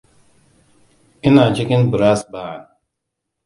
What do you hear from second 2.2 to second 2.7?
band.